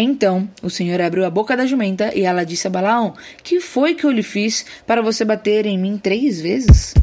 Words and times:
Então 0.00 0.48
o 0.62 0.70
Senhor 0.70 1.00
abriu 1.00 1.24
a 1.24 1.30
boca 1.30 1.56
da 1.56 1.66
jumenta 1.66 2.16
e 2.16 2.22
ela 2.22 2.44
disse 2.44 2.68
a 2.68 2.70
Balaão: 2.70 3.14
Que 3.42 3.58
foi 3.58 3.96
que 3.96 4.06
eu 4.06 4.12
lhe 4.12 4.22
fiz 4.22 4.64
para 4.86 5.02
você 5.02 5.24
bater 5.24 5.66
em 5.66 5.76
mim 5.76 5.98
três 5.98 6.40
vezes? 6.40 6.94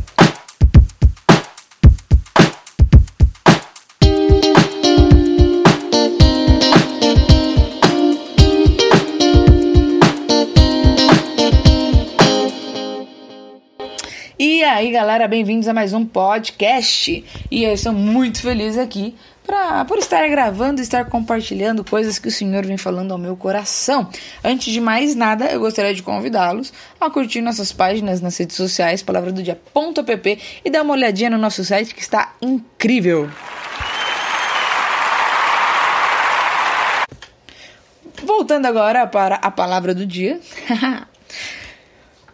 E 14.39 14.63
aí, 14.63 14.89
galera, 14.89 15.27
bem-vindos 15.27 15.67
a 15.67 15.73
mais 15.73 15.91
um 15.91 16.05
podcast. 16.05 17.25
E 17.51 17.63
eu 17.65 17.73
estou 17.73 17.91
muito 17.91 18.41
feliz 18.41 18.77
aqui 18.77 19.15
pra, 19.45 19.85
por 19.85 19.97
estar 19.97 20.27
gravando 20.27 20.81
estar 20.81 21.05
compartilhando 21.05 21.83
coisas 21.83 22.19
que 22.19 22.27
o 22.27 22.31
Senhor 22.31 22.65
vem 22.65 22.77
falando 22.77 23.11
ao 23.11 23.17
meu 23.17 23.35
coração. 23.37 24.09
Antes 24.43 24.73
de 24.73 24.81
mais 24.81 25.15
nada, 25.15 25.45
eu 25.45 25.59
gostaria 25.59 25.93
de 25.93 26.03
convidá-los 26.03 26.73
a 26.99 27.09
curtir 27.09 27.41
nossas 27.41 27.71
páginas 27.71 28.21
nas 28.21 28.37
redes 28.37 28.55
sociais, 28.55 29.03
palavra 29.03 29.31
do 29.31 29.43
dia.app 29.43 30.39
e 30.63 30.69
dar 30.69 30.81
uma 30.81 30.93
olhadinha 30.93 31.29
no 31.29 31.37
nosso 31.37 31.63
site 31.63 31.93
que 31.93 32.01
está 32.01 32.33
incrível. 32.41 33.29
Voltando 38.23 38.65
agora 38.65 39.05
para 39.05 39.35
a 39.35 39.51
palavra 39.51 39.93
do 39.93 40.05
dia. 40.05 40.39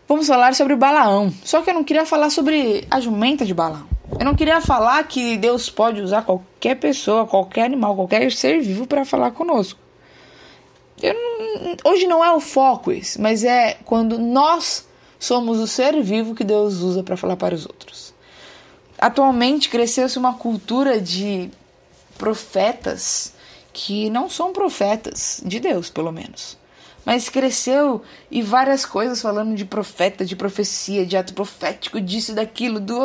Vamos 0.08 0.28
falar 0.28 0.54
sobre 0.56 0.76
Balaão. 0.76 1.34
Só 1.44 1.62
que 1.62 1.70
eu 1.70 1.74
não 1.74 1.84
queria 1.84 2.06
falar 2.06 2.30
sobre 2.30 2.86
a 2.90 3.00
jumenta 3.00 3.46
de 3.46 3.54
Balaão. 3.54 3.91
Eu 4.20 4.26
não 4.26 4.36
queria 4.36 4.62
falar 4.62 5.04
que 5.08 5.38
Deus 5.38 5.70
pode 5.70 6.02
usar 6.02 6.24
qualquer 6.24 6.76
pessoa, 6.76 7.26
qualquer 7.26 7.66
animal, 7.66 7.96
qualquer 7.96 8.32
ser 8.32 8.62
vivo 8.62 8.86
para 8.86 9.06
falar 9.06 9.32
conosco. 9.32 9.80
Não, 11.02 11.92
hoje 11.92 12.08
não 12.08 12.24
é 12.24 12.32
o 12.32 12.40
foco 12.40 12.92
esse, 12.92 13.20
mas 13.20 13.44
é 13.44 13.78
quando 13.86 14.20
nós 14.20 14.88
somos 15.20 15.60
o 15.60 15.68
ser 15.68 16.02
vivo 16.02 16.36
que 16.36 16.44
Deus 16.44 16.82
usa 16.82 17.04
para 17.04 17.18
falar 17.18 17.38
para 17.38 17.56
os 17.56 17.66
outros. 17.66 18.14
Atualmente 18.98 19.70
cresceu-se 19.70 20.20
uma 20.20 20.36
cultura 20.36 21.02
de 21.02 21.50
profetas 22.18 23.34
que 23.74 24.10
não 24.10 24.30
são 24.30 24.54
profetas 24.54 25.42
de 25.44 25.60
Deus, 25.60 25.90
pelo 25.90 26.12
menos 26.12 26.62
mas 27.06 27.30
cresceu 27.30 28.02
e 28.30 28.42
várias 28.42 28.86
coisas 28.86 29.22
falando 29.22 29.56
de 29.56 29.66
profeta, 29.66 30.24
de 30.24 30.36
profecia, 30.36 31.06
de 31.06 31.18
ato 31.18 31.34
profético, 31.34 32.00
disso, 32.00 32.34
daquilo, 32.34 32.80
do. 32.80 33.00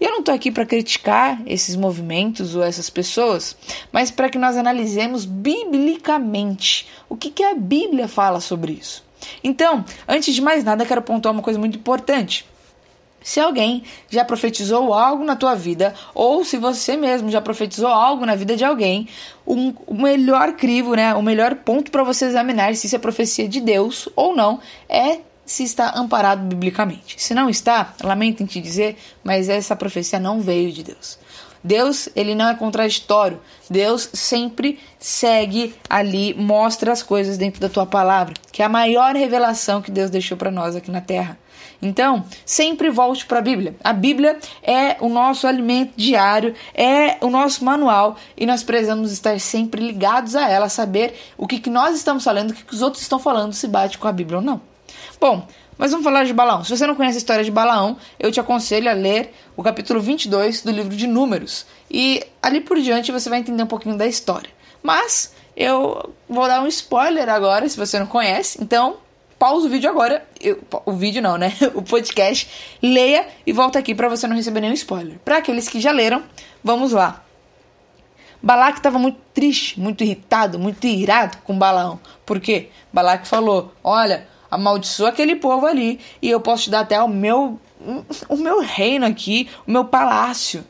Ah, 0.00 0.04
eu 0.04 0.10
não 0.10 0.20
estou 0.20 0.34
aqui 0.34 0.50
para 0.50 0.64
criticar 0.66 1.40
esses 1.46 1.76
movimentos 1.76 2.54
ou 2.56 2.62
essas 2.62 2.88
pessoas, 2.88 3.56
mas 3.92 4.10
para 4.10 4.28
que 4.28 4.38
nós 4.38 4.56
analisemos 4.56 5.24
biblicamente 5.24 6.88
o 7.08 7.16
que, 7.16 7.30
que 7.30 7.42
a 7.42 7.54
Bíblia 7.54 8.08
fala 8.08 8.40
sobre 8.40 8.72
isso. 8.72 9.04
Então, 9.44 9.84
antes 10.08 10.34
de 10.34 10.40
mais 10.40 10.64
nada, 10.64 10.86
quero 10.86 11.02
pontuar 11.02 11.34
uma 11.34 11.42
coisa 11.42 11.58
muito 11.58 11.78
importante. 11.78 12.46
Se 13.22 13.38
alguém 13.38 13.82
já 14.08 14.24
profetizou 14.24 14.94
algo 14.94 15.22
na 15.24 15.36
tua 15.36 15.54
vida, 15.54 15.94
ou 16.14 16.42
se 16.42 16.56
você 16.56 16.96
mesmo 16.96 17.30
já 17.30 17.40
profetizou 17.40 17.88
algo 17.88 18.24
na 18.24 18.34
vida 18.34 18.56
de 18.56 18.64
alguém, 18.64 19.08
um, 19.46 19.74
o 19.86 19.94
melhor 19.94 20.54
crivo, 20.54 20.94
né, 20.94 21.14
o 21.14 21.22
melhor 21.22 21.56
ponto 21.56 21.90
para 21.90 22.02
você 22.02 22.24
examinar 22.24 22.74
se 22.74 22.86
isso 22.86 22.96
é 22.96 22.98
profecia 22.98 23.46
de 23.46 23.60
Deus 23.60 24.08
ou 24.16 24.34
não 24.34 24.58
é 24.88 25.20
se 25.50 25.64
está 25.64 25.98
amparado 25.98 26.46
biblicamente. 26.46 27.20
Se 27.20 27.34
não 27.34 27.50
está, 27.50 27.92
lamento 28.04 28.40
em 28.40 28.46
te 28.46 28.60
dizer, 28.60 28.96
mas 29.24 29.48
essa 29.48 29.74
profecia 29.74 30.20
não 30.20 30.40
veio 30.40 30.70
de 30.70 30.84
Deus. 30.84 31.18
Deus, 31.62 32.08
ele 32.14 32.36
não 32.36 32.48
é 32.48 32.54
contraditório. 32.54 33.40
Deus 33.68 34.08
sempre 34.14 34.78
segue 34.96 35.74
ali, 35.88 36.34
mostra 36.34 36.92
as 36.92 37.02
coisas 37.02 37.36
dentro 37.36 37.60
da 37.60 37.68
tua 37.68 37.84
palavra, 37.84 38.32
que 38.52 38.62
é 38.62 38.64
a 38.64 38.68
maior 38.68 39.16
revelação 39.16 39.82
que 39.82 39.90
Deus 39.90 40.08
deixou 40.08 40.38
para 40.38 40.52
nós 40.52 40.76
aqui 40.76 40.88
na 40.88 41.00
terra. 41.00 41.36
Então, 41.82 42.24
sempre 42.46 42.88
volte 42.88 43.26
para 43.26 43.40
a 43.40 43.42
Bíblia. 43.42 43.74
A 43.82 43.92
Bíblia 43.92 44.38
é 44.62 44.98
o 45.00 45.08
nosso 45.08 45.48
alimento 45.48 45.94
diário, 45.96 46.54
é 46.72 47.16
o 47.20 47.28
nosso 47.28 47.64
manual 47.64 48.16
e 48.36 48.46
nós 48.46 48.62
precisamos 48.62 49.10
estar 49.10 49.38
sempre 49.40 49.84
ligados 49.84 50.36
a 50.36 50.48
ela, 50.48 50.68
saber 50.68 51.14
o 51.36 51.48
que, 51.48 51.58
que 51.58 51.70
nós 51.70 51.96
estamos 51.96 52.22
falando, 52.22 52.52
o 52.52 52.54
que, 52.54 52.64
que 52.64 52.74
os 52.74 52.82
outros 52.82 53.02
estão 53.02 53.18
falando, 53.18 53.52
se 53.52 53.66
bate 53.66 53.98
com 53.98 54.06
a 54.06 54.12
Bíblia 54.12 54.38
ou 54.38 54.44
não. 54.44 54.69
Bom, 55.20 55.46
mas 55.76 55.92
vamos 55.92 56.04
falar 56.04 56.24
de 56.24 56.32
Balaão. 56.32 56.62
Se 56.62 56.76
você 56.76 56.86
não 56.86 56.94
conhece 56.94 57.16
a 57.16 57.18
história 57.18 57.42
de 57.42 57.50
Balaão, 57.50 57.96
eu 58.18 58.30
te 58.30 58.38
aconselho 58.38 58.90
a 58.90 58.92
ler 58.92 59.32
o 59.56 59.62
capítulo 59.62 60.00
22 60.00 60.62
do 60.62 60.70
livro 60.70 60.94
de 60.94 61.06
Números. 61.06 61.64
E 61.90 62.22
ali 62.42 62.60
por 62.60 62.78
diante 62.78 63.10
você 63.10 63.30
vai 63.30 63.38
entender 63.38 63.62
um 63.62 63.66
pouquinho 63.66 63.96
da 63.96 64.06
história. 64.06 64.50
Mas 64.82 65.34
eu 65.56 66.14
vou 66.28 66.46
dar 66.46 66.62
um 66.62 66.66
spoiler 66.66 67.28
agora, 67.28 67.68
se 67.68 67.76
você 67.76 67.98
não 67.98 68.06
conhece. 68.06 68.58
Então, 68.62 68.98
pausa 69.38 69.66
o 69.66 69.70
vídeo 69.70 69.88
agora. 69.88 70.22
Eu, 70.38 70.62
o 70.84 70.92
vídeo 70.92 71.22
não, 71.22 71.38
né? 71.38 71.52
O 71.74 71.82
podcast. 71.82 72.76
Leia 72.82 73.26
e 73.46 73.52
volta 73.52 73.78
aqui 73.78 73.94
para 73.94 74.08
você 74.08 74.26
não 74.26 74.36
receber 74.36 74.60
nenhum 74.60 74.74
spoiler. 74.74 75.18
Para 75.24 75.38
aqueles 75.38 75.66
que 75.66 75.80
já 75.80 75.92
leram, 75.92 76.22
vamos 76.62 76.92
lá. 76.92 77.24
Balaque 78.42 78.78
estava 78.78 78.98
muito 78.98 79.18
triste, 79.34 79.78
muito 79.78 80.02
irritado, 80.02 80.58
muito 80.58 80.86
irado 80.86 81.38
com 81.44 81.58
Balaão. 81.58 82.00
Por 82.24 82.40
quê? 82.40 82.68
Balaque 82.92 83.28
falou: 83.28 83.72
Olha, 83.84 84.26
amaldiçoa 84.50 85.10
aquele 85.10 85.36
povo 85.36 85.66
ali 85.66 86.00
e 86.20 86.28
eu 86.28 86.40
posso 86.40 86.64
te 86.64 86.70
dar 86.70 86.80
até 86.80 87.00
o 87.02 87.08
meu, 87.08 87.58
o 88.28 88.36
meu 88.36 88.60
reino 88.60 89.06
aqui, 89.06 89.48
o 89.66 89.70
meu 89.70 89.84
palácio. 89.84 90.64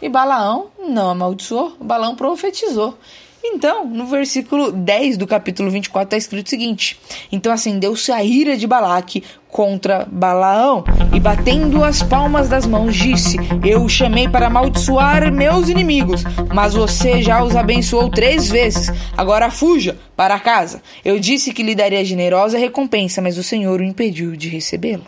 E 0.00 0.08
Balaão 0.08 0.70
não 0.78 1.10
amaldiçoou, 1.10 1.76
Balaão 1.80 2.14
profetizou. 2.14 2.96
Então, 3.42 3.86
no 3.86 4.06
versículo 4.06 4.72
10 4.72 5.16
do 5.16 5.26
capítulo 5.26 5.70
24 5.70 6.06
está 6.06 6.16
escrito 6.16 6.46
o 6.46 6.50
seguinte: 6.50 6.98
Então 7.30 7.52
acendeu-se 7.52 8.10
a 8.10 8.22
ira 8.22 8.56
de 8.56 8.66
Balaque 8.66 9.22
contra 9.48 10.06
Balaão, 10.10 10.84
e 11.14 11.20
batendo 11.20 11.82
as 11.84 12.02
palmas 12.02 12.48
das 12.48 12.66
mãos, 12.66 12.96
disse: 12.96 13.36
Eu 13.64 13.88
chamei 13.88 14.28
para 14.28 14.48
amaldiçoar 14.48 15.32
meus 15.32 15.68
inimigos, 15.68 16.22
mas 16.52 16.74
você 16.74 17.22
já 17.22 17.42
os 17.42 17.54
abençoou 17.54 18.10
três 18.10 18.50
vezes. 18.50 18.90
Agora 19.16 19.50
fuja 19.50 19.96
para 20.16 20.38
casa. 20.40 20.82
Eu 21.04 21.18
disse 21.18 21.52
que 21.52 21.62
lhe 21.62 21.74
daria 21.74 22.04
generosa 22.04 22.58
recompensa, 22.58 23.22
mas 23.22 23.38
o 23.38 23.42
Senhor 23.42 23.80
o 23.80 23.84
impediu 23.84 24.36
de 24.36 24.48
recebê-la. 24.48 25.06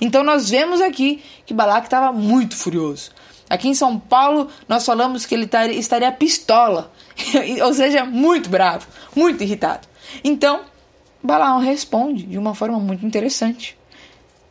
Então 0.00 0.22
nós 0.22 0.50
vemos 0.50 0.80
aqui 0.80 1.22
que 1.46 1.54
Balaque 1.54 1.86
estava 1.86 2.12
muito 2.12 2.56
furioso. 2.56 3.10
Aqui 3.50 3.68
em 3.68 3.74
São 3.74 3.98
Paulo, 3.98 4.48
nós 4.68 4.86
falamos 4.86 5.26
que 5.26 5.34
ele 5.34 5.50
estaria 5.72 6.12
pistola, 6.12 6.92
ou 7.66 7.74
seja, 7.74 8.04
muito 8.04 8.48
bravo, 8.48 8.86
muito 9.14 9.42
irritado. 9.42 9.88
Então, 10.22 10.60
Balaão 11.20 11.58
responde 11.58 12.22
de 12.22 12.38
uma 12.38 12.54
forma 12.54 12.78
muito 12.78 13.04
interessante. 13.04 13.76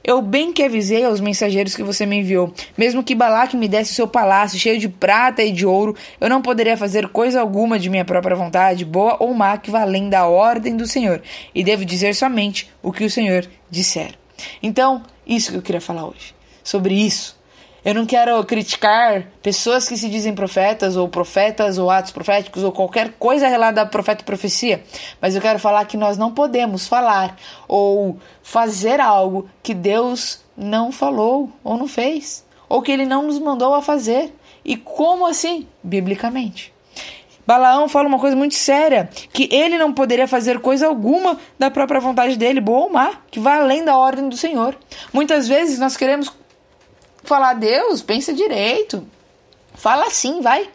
Eu 0.04 0.22
bem 0.22 0.52
que 0.52 0.64
avisei 0.64 1.06
aos 1.06 1.20
mensageiros 1.20 1.76
que 1.76 1.84
você 1.84 2.06
me 2.06 2.18
enviou. 2.18 2.54
Mesmo 2.78 3.04
que 3.04 3.16
Balaque 3.16 3.56
me 3.56 3.68
desse 3.68 3.94
seu 3.94 4.08
palácio 4.08 4.60
cheio 4.60 4.80
de 4.80 4.90
prata 4.90 5.44
e 5.44 5.52
de 5.52 5.66
ouro, 5.66 5.96
eu 6.20 6.30
não 6.30 6.42
poderia 6.42 6.76
fazer 6.76 7.08
coisa 7.10 7.40
alguma 7.40 7.78
de 7.78 7.90
minha 7.90 8.06
própria 8.06 8.36
vontade, 8.36 8.84
boa 8.84 9.18
ou 9.20 9.34
má, 9.34 9.58
que 9.58 9.72
vá 9.72 9.82
além 9.82 10.10
da 10.10 10.26
ordem 10.28 10.76
do 10.76 10.88
Senhor. 10.88 11.22
E 11.56 11.64
devo 11.64 11.86
dizer 11.86 12.16
somente 12.16 12.70
o 12.82 12.92
que 12.92 13.06
o 13.06 13.10
Senhor 13.10 13.48
disser. 13.70 14.16
Então, 14.62 15.04
isso 15.26 15.52
que 15.52 15.58
eu 15.58 15.62
queria 15.62 15.82
falar 15.82 16.06
hoje. 16.06 16.34
Sobre 16.64 16.94
isso. 16.94 17.39
Eu 17.86 17.94
não 17.94 18.06
quero 18.06 18.44
criticar 18.44 19.24
pessoas 19.42 19.88
que 19.88 19.96
se 19.96 20.10
dizem 20.10 20.36
profetas, 20.36 20.96
ou 20.98 21.08
profetas, 21.08 21.78
ou 21.78 21.90
atos 21.90 22.12
proféticos, 22.12 22.64
ou 22.64 22.72
qualquer 22.72 23.14
coisa 23.14 23.48
relacionada 23.48 23.82
a 23.82 23.86
profeta 23.86 24.22
e 24.22 24.26
profecia, 24.26 24.84
mas 25.22 25.36
eu 25.36 25.42
quero 25.42 25.60
falar 25.60 25.86
que 25.86 25.98
nós 25.98 26.18
não 26.18 26.34
podemos 26.34 26.88
falar 26.88 27.36
ou 27.68 28.18
fazer 28.42 29.00
algo 29.00 29.50
que 29.62 29.74
Deus 29.74 30.42
não 30.58 30.92
falou 30.92 31.50
ou 31.64 31.78
não 31.78 31.88
fez, 31.88 32.46
ou 32.68 32.82
que 32.82 32.92
Ele 32.92 33.06
não 33.06 33.24
nos 33.24 33.40
mandou 33.40 33.74
a 33.74 33.82
fazer. 33.82 34.34
E 34.64 34.76
como 34.76 35.26
assim? 35.26 35.68
Biblicamente. 35.82 36.74
Balaão 37.48 37.90
fala 37.90 38.08
uma 38.08 38.20
coisa 38.20 38.36
muito 38.36 38.54
séria, 38.54 39.10
que 39.34 39.50
ele 39.52 39.76
não 39.76 39.92
poderia 39.92 40.28
fazer 40.28 40.60
coisa 40.60 40.86
alguma 40.86 41.36
da 41.58 41.72
própria 41.72 42.00
vontade 42.00 42.38
dele, 42.38 42.62
boa 42.62 42.82
ou 42.82 42.92
má, 42.92 43.14
que 43.32 43.40
vai 43.40 43.60
além 43.60 43.84
da 43.84 43.98
ordem 43.98 44.30
do 44.30 44.38
Senhor. 44.38 44.78
Muitas 45.12 45.48
vezes 45.48 45.80
nós 45.80 45.98
queremos 45.98 46.32
falar, 47.24 47.54
Deus, 47.54 48.02
pensa 48.02 48.34
direito. 48.34 49.08
Fala 49.74 50.06
assim, 50.06 50.42
vai. 50.42 50.70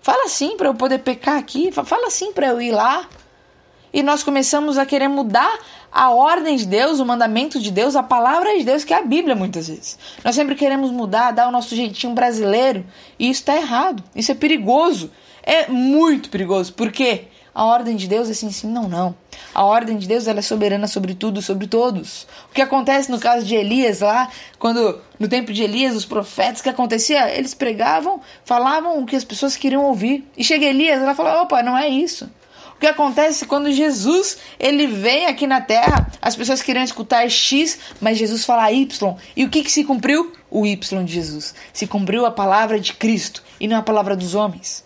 Fala 0.00 0.24
assim 0.24 0.56
para 0.56 0.68
eu 0.68 0.74
poder 0.74 0.98
pecar 0.98 1.36
aqui. 1.36 1.70
Fala 1.72 2.06
assim 2.06 2.32
para 2.32 2.46
eu 2.48 2.60
ir 2.60 2.72
lá. 2.72 3.08
E 3.92 4.02
nós 4.02 4.22
começamos 4.22 4.76
a 4.76 4.84
querer 4.84 5.08
mudar 5.08 5.58
a 5.90 6.10
ordem 6.10 6.56
de 6.56 6.66
Deus, 6.66 7.00
o 7.00 7.06
mandamento 7.06 7.58
de 7.58 7.70
Deus, 7.70 7.96
a 7.96 8.02
palavra 8.02 8.56
de 8.56 8.64
Deus, 8.64 8.84
que 8.84 8.92
é 8.92 8.98
a 8.98 9.02
Bíblia 9.02 9.34
muitas 9.34 9.68
vezes. 9.68 9.98
Nós 10.22 10.34
sempre 10.34 10.54
queremos 10.54 10.90
mudar, 10.90 11.32
dar 11.32 11.48
o 11.48 11.50
nosso 11.50 11.74
jeitinho 11.74 12.14
brasileiro. 12.14 12.84
E 13.18 13.30
isso 13.30 13.40
está 13.40 13.56
errado. 13.56 14.02
Isso 14.14 14.30
é 14.30 14.34
perigoso. 14.34 15.10
É 15.42 15.68
muito 15.68 16.28
perigoso. 16.28 16.72
Por 16.74 16.92
quê? 16.92 17.28
A 17.54 17.64
ordem 17.64 17.96
de 17.96 18.06
Deus 18.06 18.28
é 18.28 18.32
assim, 18.32 18.50
sim, 18.50 18.68
não, 18.68 18.88
não. 18.88 19.14
A 19.54 19.64
ordem 19.64 19.96
de 19.98 20.06
Deus 20.06 20.26
ela 20.26 20.38
é 20.38 20.42
soberana 20.42 20.86
sobre 20.86 21.14
tudo, 21.14 21.42
sobre 21.42 21.66
todos. 21.66 22.26
O 22.50 22.54
que 22.54 22.62
acontece 22.62 23.10
no 23.10 23.18
caso 23.18 23.44
de 23.44 23.54
Elias 23.54 24.00
lá, 24.00 24.28
quando 24.58 25.00
no 25.18 25.28
tempo 25.28 25.52
de 25.52 25.62
Elias, 25.62 25.96
os 25.96 26.04
profetas, 26.04 26.60
que 26.60 26.68
acontecia? 26.68 27.30
Eles 27.36 27.54
pregavam, 27.54 28.20
falavam 28.44 29.00
o 29.00 29.06
que 29.06 29.16
as 29.16 29.24
pessoas 29.24 29.56
queriam 29.56 29.84
ouvir. 29.84 30.28
E 30.36 30.44
chega 30.44 30.66
Elias, 30.66 31.02
ela 31.02 31.14
fala: 31.14 31.42
opa, 31.42 31.62
não 31.62 31.76
é 31.76 31.88
isso. 31.88 32.30
O 32.74 32.78
O 32.78 32.80
que 32.80 32.86
acontece 32.86 33.44
quando 33.44 33.72
Jesus 33.72 34.38
ele 34.56 34.86
vem 34.86 35.26
aqui 35.26 35.48
na 35.48 35.60
Terra, 35.60 36.06
as 36.22 36.36
pessoas 36.36 36.62
queriam 36.62 36.84
escutar 36.84 37.28
X, 37.28 37.76
mas 38.00 38.16
Jesus 38.16 38.44
fala 38.44 38.70
Y. 38.70 39.16
E 39.36 39.44
o 39.44 39.50
que, 39.50 39.64
que 39.64 39.72
se 39.72 39.82
cumpriu? 39.82 40.32
O 40.48 40.64
Y 40.64 41.04
de 41.04 41.12
Jesus. 41.12 41.56
Se 41.72 41.88
cumpriu 41.88 42.24
a 42.24 42.30
palavra 42.30 42.78
de 42.78 42.92
Cristo 42.92 43.42
e 43.58 43.66
não 43.66 43.78
a 43.78 43.82
palavra 43.82 44.14
dos 44.14 44.36
homens. 44.36 44.84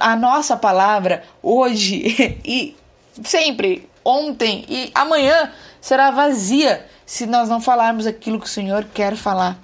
A 0.00 0.16
nossa 0.16 0.56
palavra 0.56 1.22
hoje 1.42 2.38
e 2.44 2.76
sempre, 3.22 3.88
ontem 4.04 4.64
e 4.68 4.90
amanhã 4.94 5.50
será 5.80 6.10
vazia 6.10 6.86
se 7.06 7.26
nós 7.26 7.48
não 7.48 7.60
falarmos 7.60 8.06
aquilo 8.06 8.40
que 8.40 8.46
o 8.46 8.48
Senhor 8.48 8.84
quer 8.92 9.16
falar. 9.16 9.58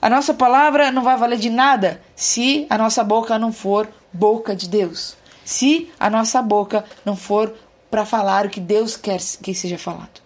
A 0.00 0.08
nossa 0.08 0.32
palavra 0.32 0.90
não 0.90 1.02
vai 1.02 1.16
valer 1.16 1.38
de 1.38 1.50
nada 1.50 2.00
se 2.16 2.66
a 2.70 2.78
nossa 2.78 3.04
boca 3.04 3.38
não 3.38 3.52
for 3.52 3.88
boca 4.12 4.56
de 4.56 4.68
Deus. 4.68 5.16
Se 5.44 5.90
a 5.98 6.08
nossa 6.08 6.40
boca 6.40 6.84
não 7.04 7.16
for 7.16 7.54
para 7.90 8.06
falar 8.06 8.46
o 8.46 8.50
que 8.50 8.60
Deus 8.60 8.96
quer 8.96 9.20
que 9.42 9.54
seja 9.54 9.76
falado. 9.76 10.22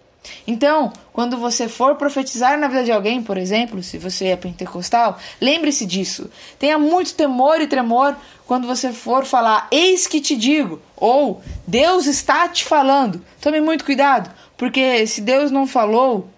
Então, 0.47 0.91
quando 1.13 1.37
você 1.37 1.67
for 1.67 1.95
profetizar 1.95 2.57
na 2.57 2.67
vida 2.67 2.83
de 2.83 2.91
alguém, 2.91 3.21
por 3.21 3.37
exemplo, 3.37 3.81
se 3.83 3.97
você 3.97 4.27
é 4.27 4.35
pentecostal, 4.35 5.17
lembre-se 5.39 5.85
disso. 5.85 6.29
Tenha 6.59 6.77
muito 6.77 7.13
temor 7.13 7.61
e 7.61 7.67
tremor 7.67 8.15
quando 8.45 8.67
você 8.67 8.91
for 8.91 9.25
falar, 9.25 9.67
eis 9.71 10.07
que 10.07 10.21
te 10.21 10.35
digo, 10.35 10.81
ou 10.95 11.41
Deus 11.67 12.05
está 12.05 12.47
te 12.47 12.63
falando. 12.63 13.21
Tome 13.41 13.59
muito 13.59 13.85
cuidado, 13.85 14.31
porque 14.57 15.05
se 15.07 15.21
Deus 15.21 15.51
não 15.51 15.65
falou, 15.65 16.29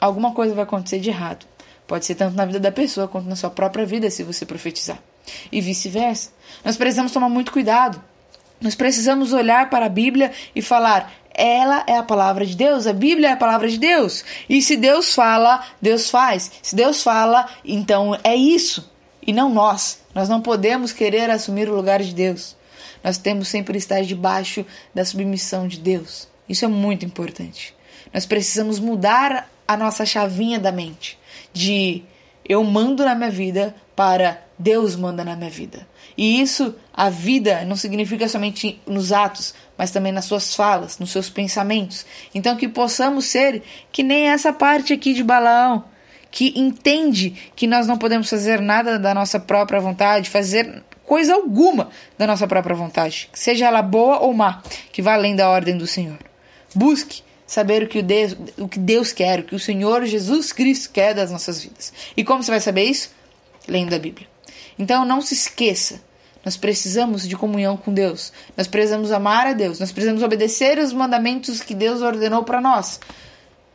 alguma 0.00 0.32
coisa 0.32 0.54
vai 0.54 0.64
acontecer 0.64 1.00
de 1.00 1.10
errado. 1.10 1.46
Pode 1.86 2.06
ser 2.06 2.14
tanto 2.14 2.36
na 2.36 2.46
vida 2.46 2.60
da 2.60 2.72
pessoa 2.72 3.06
quanto 3.06 3.28
na 3.28 3.36
sua 3.36 3.50
própria 3.50 3.84
vida, 3.84 4.10
se 4.10 4.22
você 4.22 4.46
profetizar. 4.46 4.98
E 5.52 5.60
vice-versa. 5.60 6.30
Nós 6.64 6.76
precisamos 6.76 7.12
tomar 7.12 7.28
muito 7.28 7.52
cuidado. 7.52 8.02
Nós 8.60 8.74
precisamos 8.74 9.32
olhar 9.32 9.68
para 9.68 9.86
a 9.86 9.88
Bíblia 9.90 10.32
e 10.54 10.62
falar: 10.62 11.12
ela 11.34 11.84
é 11.86 11.96
a 11.96 12.02
palavra 12.02 12.46
de 12.46 12.56
Deus, 12.56 12.86
a 12.86 12.92
Bíblia 12.92 13.30
é 13.30 13.32
a 13.32 13.36
palavra 13.36 13.68
de 13.68 13.76
Deus. 13.76 14.24
E 14.48 14.62
se 14.62 14.76
Deus 14.76 15.14
fala, 15.14 15.64
Deus 15.82 16.08
faz. 16.08 16.50
Se 16.62 16.74
Deus 16.76 17.02
fala, 17.02 17.48
então 17.64 18.18
é 18.22 18.34
isso. 18.34 18.90
E 19.26 19.32
não 19.32 19.52
nós. 19.52 20.00
Nós 20.14 20.28
não 20.28 20.40
podemos 20.40 20.92
querer 20.92 21.28
assumir 21.30 21.68
o 21.68 21.74
lugar 21.74 22.00
de 22.00 22.14
Deus. 22.14 22.56
Nós 23.02 23.18
temos 23.18 23.48
sempre 23.48 23.76
estar 23.76 24.02
debaixo 24.02 24.64
da 24.94 25.04
submissão 25.04 25.66
de 25.66 25.78
Deus. 25.78 26.28
Isso 26.48 26.64
é 26.64 26.68
muito 26.68 27.04
importante. 27.04 27.74
Nós 28.12 28.24
precisamos 28.24 28.78
mudar 28.78 29.50
a 29.66 29.76
nossa 29.76 30.06
chavinha 30.06 30.60
da 30.60 30.70
mente 30.70 31.18
de 31.52 32.04
eu 32.46 32.62
mando 32.62 33.04
na 33.04 33.14
minha 33.14 33.30
vida 33.30 33.74
para 33.96 34.43
Deus 34.58 34.94
manda 34.94 35.24
na 35.24 35.34
minha 35.34 35.50
vida. 35.50 35.86
E 36.16 36.40
isso, 36.40 36.74
a 36.92 37.10
vida, 37.10 37.64
não 37.64 37.76
significa 37.76 38.28
somente 38.28 38.80
nos 38.86 39.12
atos, 39.12 39.54
mas 39.76 39.90
também 39.90 40.12
nas 40.12 40.26
suas 40.26 40.54
falas, 40.54 40.98
nos 40.98 41.10
seus 41.10 41.28
pensamentos. 41.28 42.06
Então, 42.34 42.56
que 42.56 42.68
possamos 42.68 43.24
ser 43.26 43.62
que 43.90 44.02
nem 44.02 44.28
essa 44.28 44.52
parte 44.52 44.92
aqui 44.92 45.12
de 45.12 45.24
Balaão, 45.24 45.84
que 46.30 46.52
entende 46.56 47.30
que 47.54 47.66
nós 47.66 47.86
não 47.86 47.98
podemos 47.98 48.28
fazer 48.28 48.60
nada 48.60 48.98
da 48.98 49.14
nossa 49.14 49.38
própria 49.38 49.80
vontade, 49.80 50.30
fazer 50.30 50.82
coisa 51.04 51.34
alguma 51.34 51.90
da 52.16 52.26
nossa 52.26 52.46
própria 52.46 52.74
vontade, 52.74 53.28
seja 53.32 53.66
ela 53.66 53.82
boa 53.82 54.20
ou 54.20 54.32
má, 54.32 54.62
que 54.92 55.02
vá 55.02 55.14
além 55.14 55.36
da 55.36 55.48
ordem 55.48 55.76
do 55.76 55.86
Senhor. 55.86 56.18
Busque 56.74 57.22
saber 57.46 57.82
o 57.82 57.88
que 57.88 58.02
Deus, 58.02 58.36
o 58.58 58.68
que 58.68 58.78
Deus 58.78 59.12
quer, 59.12 59.40
o 59.40 59.42
que 59.44 59.54
o 59.54 59.60
Senhor 59.60 60.04
Jesus 60.06 60.52
Cristo 60.52 60.90
quer 60.92 61.14
das 61.14 61.30
nossas 61.30 61.62
vidas. 61.62 61.92
E 62.16 62.24
como 62.24 62.42
você 62.42 62.50
vai 62.50 62.60
saber 62.60 62.84
isso? 62.84 63.10
Lendo 63.68 63.94
a 63.94 63.98
Bíblia. 63.98 64.33
Então 64.78 65.04
não 65.04 65.20
se 65.20 65.34
esqueça, 65.34 66.00
nós 66.44 66.56
precisamos 66.56 67.26
de 67.26 67.36
comunhão 67.36 67.76
com 67.76 67.92
Deus. 67.92 68.32
Nós 68.56 68.66
precisamos 68.66 69.10
amar 69.10 69.46
a 69.46 69.52
Deus. 69.54 69.80
Nós 69.80 69.90
precisamos 69.90 70.22
obedecer 70.22 70.78
os 70.78 70.92
mandamentos 70.92 71.62
que 71.62 71.74
Deus 71.74 72.02
ordenou 72.02 72.44
para 72.44 72.60
nós. 72.60 73.00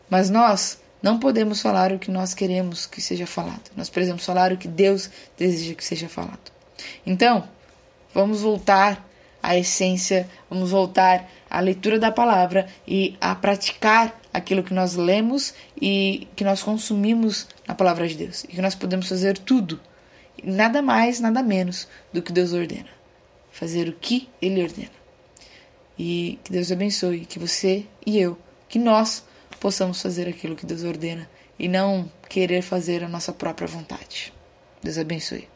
Mas 0.08 0.30
nós 0.30 0.80
não 1.02 1.18
podemos 1.18 1.62
falar 1.62 1.92
o 1.92 1.98
que 1.98 2.12
nós 2.12 2.34
queremos 2.36 2.86
que 2.86 3.02
seja 3.02 3.26
falado. 3.26 3.72
Nós 3.76 3.90
precisamos 3.90 4.24
falar 4.24 4.52
o 4.52 4.58
que 4.58 4.68
Deus 4.68 5.10
deseja 5.36 5.74
que 5.74 5.84
seja 5.84 6.08
falado. 6.08 6.52
Então, 7.06 7.44
vamos 8.14 8.42
voltar 8.42 9.04
à 9.42 9.58
essência, 9.58 10.30
vamos 10.50 10.70
voltar 10.70 11.28
à 11.50 11.60
leitura 11.60 11.98
da 11.98 12.12
palavra 12.12 12.68
e 12.88 13.18
a 13.20 13.34
praticar 13.34 14.20
aquilo 14.32 14.64
que 14.64 14.74
nós 14.76 14.96
lemos 14.96 15.56
e 15.82 16.28
que 16.36 16.44
nós 16.44 16.62
consumimos 16.62 17.48
na 17.68 17.74
palavra 17.74 18.08
de 18.08 18.16
Deus. 18.16 18.44
E 18.44 18.48
que 18.50 18.62
nós 18.62 18.76
podemos 18.76 19.10
fazer 19.10 19.40
tudo 19.40 19.80
nada 20.44 20.82
mais, 20.82 21.20
nada 21.20 21.42
menos 21.44 21.88
do 22.14 22.22
que 22.22 22.32
Deus 22.32 22.54
ordena. 22.54 22.90
Fazer 23.52 23.90
o 23.90 23.94
que 23.94 24.30
Ele 24.42 24.62
ordena. 24.64 24.92
E 25.98 26.40
que 26.44 26.52
Deus 26.52 26.72
abençoe, 26.72 27.26
que 27.26 27.40
você 27.40 27.86
e 28.06 28.20
eu, 28.20 28.38
que 28.68 28.80
nós 28.80 29.26
possamos 29.60 30.02
fazer 30.02 30.28
aquilo 30.28 30.56
que 30.56 30.66
Deus 30.66 30.84
ordena 30.84 31.30
e 31.58 31.68
não 31.68 32.10
querer 32.30 32.62
fazer 32.62 33.04
a 33.04 33.10
nossa 33.10 33.34
própria 33.34 33.68
vontade. 33.68 34.34
Deus 34.82 34.98
abençoe. 34.98 35.48